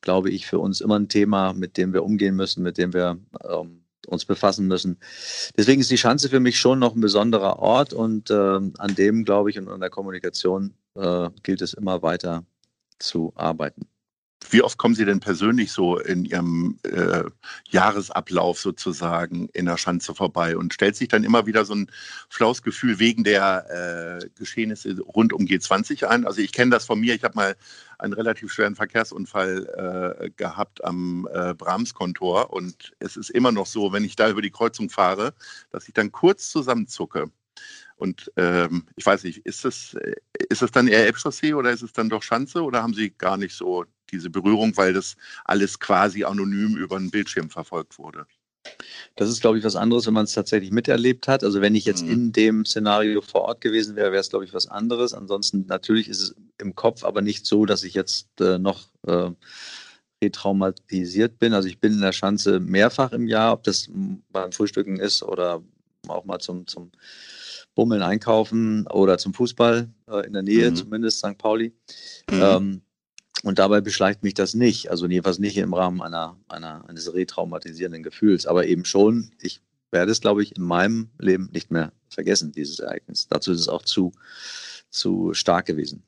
glaube 0.00 0.30
ich, 0.30 0.46
für 0.46 0.58
uns 0.58 0.80
immer 0.80 0.98
ein 0.98 1.08
Thema, 1.08 1.52
mit 1.52 1.76
dem 1.76 1.92
wir 1.92 2.04
umgehen 2.04 2.36
müssen, 2.36 2.62
mit 2.62 2.78
dem 2.78 2.92
wir 2.92 3.18
ähm, 3.48 3.84
uns 4.10 4.24
befassen 4.24 4.66
müssen. 4.66 4.98
Deswegen 5.56 5.80
ist 5.80 5.90
die 5.90 5.98
Schanze 5.98 6.28
für 6.28 6.40
mich 6.40 6.58
schon 6.58 6.78
noch 6.78 6.94
ein 6.94 7.00
besonderer 7.00 7.58
Ort 7.58 7.92
und 7.92 8.30
äh, 8.30 8.34
an 8.34 8.94
dem, 8.96 9.24
glaube 9.24 9.50
ich, 9.50 9.58
und 9.58 9.68
an 9.68 9.80
der 9.80 9.90
Kommunikation 9.90 10.74
äh, 10.94 11.30
gilt 11.42 11.62
es 11.62 11.74
immer 11.74 12.02
weiter 12.02 12.44
zu 12.98 13.32
arbeiten. 13.36 13.86
Wie 14.50 14.62
oft 14.62 14.78
kommen 14.78 14.94
Sie 14.94 15.04
denn 15.04 15.20
persönlich 15.20 15.72
so 15.72 15.98
in 15.98 16.24
Ihrem 16.24 16.78
äh, 16.82 17.24
Jahresablauf 17.68 18.58
sozusagen 18.58 19.48
in 19.52 19.66
der 19.66 19.76
Schanze 19.76 20.14
vorbei 20.14 20.56
und 20.56 20.74
stellt 20.74 20.96
sich 20.96 21.08
dann 21.08 21.24
immer 21.24 21.46
wieder 21.46 21.64
so 21.64 21.74
ein 21.74 21.90
flaues 22.28 22.62
Gefühl 22.62 22.98
wegen 22.98 23.22
der 23.22 24.20
äh, 24.22 24.28
Geschehnisse 24.36 25.00
rund 25.00 25.32
um 25.32 25.44
G20 25.44 26.04
ein? 26.04 26.26
Also 26.26 26.40
ich 26.40 26.52
kenne 26.52 26.72
das 26.72 26.86
von 26.86 26.98
mir, 27.00 27.14
ich 27.14 27.22
habe 27.22 27.36
mal 27.36 27.56
einen 27.98 28.12
relativ 28.12 28.52
schweren 28.52 28.74
Verkehrsunfall 28.74 30.18
äh, 30.20 30.30
gehabt 30.30 30.84
am 30.84 31.28
äh, 31.32 31.54
Brahms-Kontor 31.54 32.52
und 32.52 32.92
es 32.98 33.16
ist 33.16 33.30
immer 33.30 33.52
noch 33.52 33.66
so, 33.66 33.92
wenn 33.92 34.04
ich 34.04 34.16
da 34.16 34.28
über 34.30 34.42
die 34.42 34.50
Kreuzung 34.50 34.90
fahre, 34.90 35.34
dass 35.70 35.86
ich 35.86 35.94
dann 35.94 36.10
kurz 36.10 36.50
zusammenzucke. 36.50 37.30
Und 37.96 38.32
ähm, 38.36 38.86
ich 38.96 39.04
weiß 39.04 39.24
nicht, 39.24 39.44
ist 39.44 39.66
das, 39.66 39.92
äh, 39.94 40.14
ist 40.48 40.62
das 40.62 40.70
dann 40.70 40.88
eher 40.88 41.04
Elbchaussee 41.04 41.52
oder 41.52 41.70
ist 41.70 41.82
es 41.82 41.92
dann 41.92 42.08
doch 42.08 42.22
Schanze 42.22 42.62
oder 42.62 42.82
haben 42.82 42.94
Sie 42.94 43.10
gar 43.10 43.36
nicht 43.36 43.54
so 43.54 43.84
diese 44.10 44.30
Berührung, 44.30 44.76
weil 44.76 44.92
das 44.92 45.16
alles 45.44 45.78
quasi 45.78 46.24
anonym 46.24 46.76
über 46.76 46.96
einen 46.96 47.10
Bildschirm 47.10 47.50
verfolgt 47.50 47.98
wurde? 47.98 48.26
Das 49.16 49.28
ist, 49.28 49.40
glaube 49.40 49.58
ich, 49.58 49.64
was 49.64 49.76
anderes, 49.76 50.06
wenn 50.06 50.14
man 50.14 50.24
es 50.24 50.32
tatsächlich 50.32 50.70
miterlebt 50.70 51.28
hat. 51.28 51.44
Also 51.44 51.60
wenn 51.60 51.74
ich 51.74 51.84
jetzt 51.84 52.04
mhm. 52.04 52.12
in 52.12 52.32
dem 52.32 52.66
Szenario 52.66 53.20
vor 53.20 53.42
Ort 53.42 53.60
gewesen 53.60 53.96
wäre, 53.96 54.12
wäre 54.12 54.20
es, 54.20 54.30
glaube 54.30 54.44
ich, 54.44 54.54
was 54.54 54.66
anderes. 54.66 55.14
Ansonsten 55.14 55.66
natürlich 55.66 56.08
ist 56.08 56.20
es 56.20 56.34
im 56.58 56.74
Kopf, 56.74 57.04
aber 57.04 57.22
nicht 57.22 57.46
so, 57.46 57.66
dass 57.66 57.84
ich 57.84 57.94
jetzt 57.94 58.28
äh, 58.40 58.58
noch 58.58 58.88
äh, 59.06 59.30
retraumatisiert 60.22 61.38
bin. 61.38 61.54
Also 61.54 61.68
ich 61.68 61.80
bin 61.80 61.94
in 61.94 62.00
der 62.00 62.12
Schanze 62.12 62.60
mehrfach 62.60 63.12
im 63.12 63.26
Jahr, 63.26 63.54
ob 63.54 63.62
das 63.64 63.88
beim 64.30 64.52
Frühstücken 64.52 64.98
ist 64.98 65.22
oder 65.22 65.62
auch 66.08 66.24
mal 66.24 66.38
zum, 66.38 66.66
zum 66.66 66.90
Bummeln 67.74 68.02
einkaufen 68.02 68.86
oder 68.88 69.18
zum 69.18 69.34
Fußball 69.34 69.88
äh, 70.08 70.26
in 70.26 70.32
der 70.32 70.42
Nähe, 70.42 70.70
mhm. 70.70 70.76
zumindest 70.76 71.18
St. 71.18 71.38
Pauli. 71.38 71.72
Mhm. 72.30 72.42
Ähm, 72.42 72.82
und 73.42 73.58
dabei 73.58 73.80
beschleicht 73.80 74.22
mich 74.22 74.34
das 74.34 74.54
nicht, 74.54 74.90
also 74.90 75.06
jedenfalls 75.06 75.38
nicht 75.38 75.56
im 75.56 75.74
Rahmen 75.74 76.02
einer, 76.02 76.36
einer, 76.48 76.88
eines 76.88 77.12
retraumatisierenden 77.12 78.02
Gefühls, 78.02 78.46
aber 78.46 78.66
eben 78.66 78.84
schon, 78.84 79.32
ich 79.40 79.62
werde 79.90 80.12
es, 80.12 80.20
glaube 80.20 80.42
ich, 80.42 80.56
in 80.56 80.62
meinem 80.62 81.10
Leben 81.18 81.48
nicht 81.52 81.70
mehr 81.70 81.92
vergessen, 82.08 82.52
dieses 82.52 82.78
Ereignis. 82.78 83.28
Dazu 83.28 83.52
ist 83.52 83.60
es 83.60 83.68
auch 83.68 83.82
zu, 83.82 84.12
zu 84.90 85.34
stark 85.34 85.66
gewesen. 85.66 86.02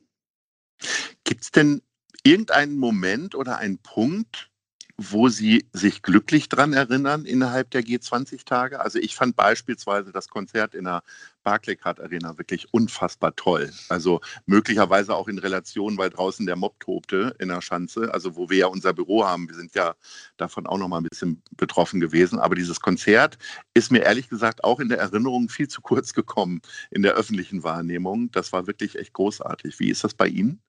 Gibt 1.25 1.43
es 1.43 1.51
denn 1.51 1.83
irgendeinen 2.23 2.77
Moment 2.77 3.35
oder 3.35 3.59
einen 3.59 3.79
Punkt, 3.79 4.51
wo 4.97 5.29
Sie 5.29 5.67
sich 5.73 6.03
glücklich 6.03 6.49
dran 6.49 6.73
erinnern 6.73 7.25
innerhalb 7.25 7.71
der 7.71 7.83
G20-Tage? 7.83 8.81
Also 8.81 8.99
ich 8.99 9.15
fand 9.15 9.37
beispielsweise 9.37 10.13
das 10.13 10.29
Konzert 10.29 10.75
in 10.75 10.85
der 10.85 11.03
Barclaycard 11.43 12.01
Arena 12.01 12.39
wirklich 12.39 12.73
unfassbar 12.73 13.35
toll. 13.37 13.73
Also 13.89 14.21
möglicherweise 14.47 15.15
auch 15.15 15.29
in 15.29 15.39
Relation, 15.39 15.99
weil 15.99 16.11
draußen 16.11 16.47
der 16.47 16.57
Mob 16.57 16.79
tobte 16.81 17.35
in 17.39 17.49
der 17.49 17.61
Schanze, 17.61 18.13
also 18.13 18.37
wo 18.37 18.49
wir 18.51 18.59
ja 18.59 18.67
unser 18.67 18.93
Büro 18.93 19.25
haben. 19.25 19.49
Wir 19.49 19.57
sind 19.57 19.75
ja 19.75 19.95
davon 20.37 20.67
auch 20.67 20.79
noch 20.79 20.89
mal 20.89 20.99
ein 20.99 21.09
bisschen 21.09 21.43
betroffen 21.57 22.01
gewesen. 22.01 22.39
Aber 22.39 22.55
dieses 22.55 22.81
Konzert 22.81 23.39
ist 23.75 23.91
mir 23.91 24.03
ehrlich 24.03 24.29
gesagt 24.29 24.65
auch 24.65 24.81
in 24.81 24.89
der 24.89 24.99
Erinnerung 24.99 25.49
viel 25.49 25.69
zu 25.69 25.81
kurz 25.81 26.13
gekommen 26.13 26.61
in 26.91 27.03
der 27.03 27.15
öffentlichen 27.15 27.63
Wahrnehmung. 27.65 28.31
Das 28.31 28.53
war 28.53 28.67
wirklich 28.67 28.99
echt 28.99 29.13
großartig. 29.13 29.79
Wie 29.81 29.91
ist 29.91 30.05
das 30.05 30.15
bei 30.15 30.29
Ihnen? 30.29 30.61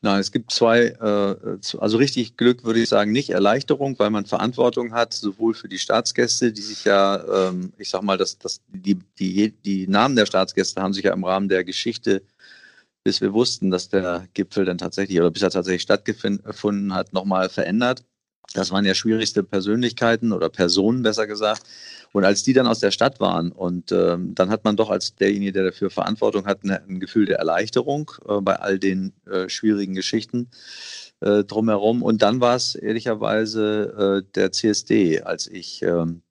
Nein, 0.00 0.20
es 0.20 0.32
gibt 0.32 0.50
zwei, 0.50 0.86
äh, 0.86 1.58
also 1.78 1.96
richtig 1.96 2.36
Glück 2.36 2.64
würde 2.64 2.80
ich 2.80 2.88
sagen, 2.88 3.12
nicht 3.12 3.30
Erleichterung, 3.30 3.98
weil 3.98 4.10
man 4.10 4.26
Verantwortung 4.26 4.92
hat, 4.92 5.12
sowohl 5.12 5.54
für 5.54 5.68
die 5.68 5.78
Staatsgäste, 5.78 6.52
die 6.52 6.62
sich 6.62 6.84
ja, 6.84 7.48
ähm, 7.48 7.72
ich 7.78 7.90
sag 7.90 8.02
mal, 8.02 8.16
das, 8.16 8.38
das, 8.38 8.60
die, 8.68 8.98
die, 9.18 9.52
die 9.64 9.86
Namen 9.86 10.16
der 10.16 10.26
Staatsgäste 10.26 10.80
haben 10.80 10.94
sich 10.94 11.04
ja 11.04 11.12
im 11.12 11.24
Rahmen 11.24 11.48
der 11.48 11.64
Geschichte, 11.64 12.22
bis 13.04 13.20
wir 13.20 13.32
wussten, 13.32 13.70
dass 13.70 13.88
der 13.88 14.28
Gipfel 14.34 14.64
dann 14.64 14.78
tatsächlich 14.78 15.18
oder 15.18 15.30
bis 15.30 15.42
er 15.42 15.50
tatsächlich 15.50 15.82
stattgefunden 15.82 16.94
hat, 16.94 17.12
nochmal 17.12 17.48
verändert. 17.48 18.04
Das 18.52 18.72
waren 18.72 18.84
ja 18.84 18.94
schwierigste 18.94 19.44
Persönlichkeiten 19.44 20.32
oder 20.32 20.48
Personen, 20.48 21.02
besser 21.02 21.26
gesagt. 21.26 21.62
Und 22.12 22.24
als 22.24 22.42
die 22.42 22.52
dann 22.52 22.66
aus 22.66 22.80
der 22.80 22.90
Stadt 22.90 23.20
waren 23.20 23.52
und 23.52 23.92
ähm, 23.92 24.34
dann 24.34 24.50
hat 24.50 24.64
man 24.64 24.76
doch 24.76 24.90
als 24.90 25.14
derjenige, 25.14 25.52
der 25.52 25.64
dafür 25.64 25.90
Verantwortung 25.90 26.46
hat, 26.46 26.64
eine, 26.64 26.82
ein 26.82 26.98
Gefühl 26.98 27.26
der 27.26 27.38
Erleichterung 27.38 28.10
äh, 28.28 28.40
bei 28.40 28.56
all 28.56 28.80
den 28.80 29.12
äh, 29.30 29.48
schwierigen 29.48 29.94
Geschichten 29.94 30.50
äh, 31.20 31.44
drumherum. 31.44 32.02
Und 32.02 32.22
dann 32.22 32.40
war 32.40 32.56
es 32.56 32.74
ehrlicherweise 32.74 34.24
äh, 34.26 34.32
der 34.34 34.50
CSD, 34.50 35.20
als 35.22 35.46
ich 35.46 35.82
ähm, 35.82 36.22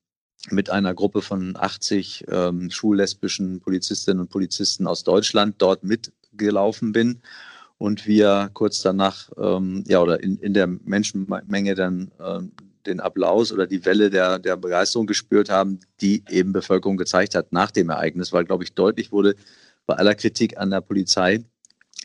mit 0.50 0.70
einer 0.70 0.94
Gruppe 0.94 1.22
von 1.22 1.56
80 1.56 2.26
ähm, 2.30 2.70
schullesbischen 2.70 3.62
Polizistinnen 3.62 4.20
und 4.20 4.30
Polizisten 4.30 4.86
aus 4.86 5.06
Deutschland 5.06 5.56
dort 5.60 5.86
mitgelaufen 5.86 6.92
bin 6.92 7.22
und 7.80 8.06
wir 8.06 8.52
kurz 8.54 8.82
danach, 8.82 9.30
ähm, 9.38 9.84
ja, 9.88 10.02
oder 10.02 10.22
in, 10.22 10.38
in 10.38 10.54
der 10.54 10.68
Menschenmenge 10.68 11.76
dann 11.76 12.12
ähm, 12.20 12.52
den 12.86 13.00
Applaus 13.00 13.52
oder 13.54 13.68
die 13.68 13.86
Welle 13.86 14.10
der, 14.10 14.38
der 14.38 14.58
Begeisterung 14.58 15.08
gespürt 15.08 15.50
haben, 15.50 15.80
die 16.02 16.24
eben 16.30 16.52
Bevölkerung 16.52 16.98
gezeigt 16.98 17.36
hat 17.36 17.52
nach 17.54 17.72
dem 17.72 17.90
Ereignis, 17.90 18.34
weil, 18.34 18.44
glaube 18.44 18.66
ich, 18.66 18.74
deutlich 18.74 19.12
wurde 19.12 19.36
bei 19.88 19.96
aller 19.96 20.14
Kritik 20.14 20.58
an 20.58 20.72
der 20.72 20.82
Polizei, 20.82 21.44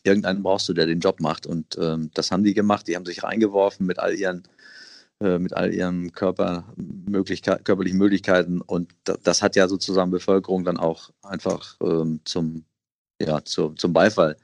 irgendeinen 0.04 0.44
brauchst 0.44 0.68
du, 0.68 0.74
der 0.74 0.86
den 0.86 1.00
Job 1.00 1.20
macht. 1.20 1.44
Und 1.44 1.76
ähm, 1.76 2.10
das 2.14 2.30
haben 2.30 2.44
die 2.44 2.54
gemacht. 2.54 2.86
Die 2.86 2.94
haben 2.94 3.04
sich 3.04 3.24
reingeworfen 3.24 3.84
mit 3.84 3.98
all 3.98 4.14
ihren, 4.14 4.44
äh, 5.20 5.38
mit 5.40 5.54
all 5.54 5.74
ihren 5.74 6.12
körperlichen 6.12 7.98
Möglichkeiten. 7.98 8.60
Und 8.60 8.94
das, 9.02 9.18
das 9.24 9.42
hat 9.42 9.56
ja 9.56 9.66
sozusagen 9.66 10.12
Bevölkerung 10.12 10.64
dann 10.64 10.76
auch 10.76 11.10
einfach 11.22 11.76
ähm, 11.82 12.20
zum, 12.24 12.64
ja, 13.26 13.44
zu, 13.44 13.70
zum 13.70 13.92
Beifall 13.92 14.36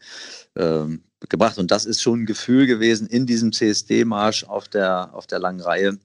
ähm, 0.56 1.02
gebracht. 1.28 1.58
Und 1.58 1.70
das 1.70 1.84
ist 1.86 2.02
schon 2.02 2.22
ein 2.22 2.26
Gefühl 2.26 2.66
gewesen 2.66 3.06
in 3.06 3.26
diesem 3.26 3.52
CSD-Marsch 3.52 4.44
auf 4.44 4.68
der, 4.68 5.10
auf 5.12 5.26
der 5.26 5.38
langen 5.38 5.60
Reihe, 5.60 5.98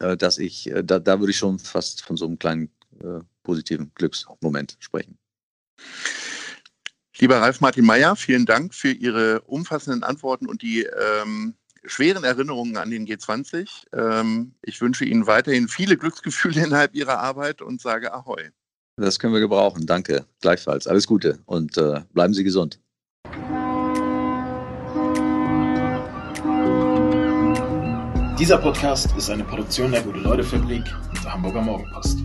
äh, 0.00 0.16
dass 0.16 0.38
ich, 0.38 0.70
äh, 0.70 0.82
da, 0.82 0.98
da 0.98 1.20
würde 1.20 1.30
ich 1.30 1.38
schon 1.38 1.58
fast 1.58 2.02
von 2.02 2.16
so 2.16 2.26
einem 2.26 2.38
kleinen 2.38 2.70
äh, 3.00 3.20
positiven 3.42 3.92
Glücksmoment 3.94 4.76
sprechen. 4.80 5.18
Lieber 7.18 7.40
Ralf 7.40 7.60
Martin 7.60 7.84
Meyer, 7.84 8.14
vielen 8.14 8.46
Dank 8.46 8.74
für 8.74 8.92
Ihre 8.92 9.40
umfassenden 9.42 10.04
Antworten 10.04 10.46
und 10.46 10.62
die 10.62 10.84
ähm, 10.84 11.54
schweren 11.84 12.24
Erinnerungen 12.24 12.76
an 12.76 12.90
den 12.90 13.06
G20. 13.06 13.86
Ähm, 13.92 14.54
ich 14.62 14.80
wünsche 14.80 15.04
Ihnen 15.04 15.26
weiterhin 15.26 15.66
viele 15.68 15.96
Glücksgefühle 15.96 16.62
innerhalb 16.64 16.94
Ihrer 16.94 17.18
Arbeit 17.18 17.60
und 17.60 17.80
sage 17.80 18.12
Ahoi. 18.12 18.50
Das 18.98 19.18
können 19.18 19.32
wir 19.32 19.40
gebrauchen. 19.40 19.86
Danke. 19.86 20.24
Gleichfalls. 20.40 20.86
Alles 20.86 21.06
Gute 21.06 21.38
und 21.46 21.76
äh, 21.78 22.00
bleiben 22.12 22.34
Sie 22.34 22.44
gesund. 22.44 22.80
Dieser 28.38 28.58
Podcast 28.58 29.16
ist 29.16 29.30
eine 29.30 29.44
Produktion 29.44 29.90
der 29.90 30.02
Gute-Leute-Fabrik 30.02 30.84
und 31.08 31.24
der 31.24 31.32
Hamburger 31.32 31.62
Morgenpost. 31.62 32.18